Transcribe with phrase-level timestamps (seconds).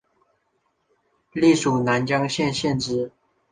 [1.31, 3.11] 历署南江县知县。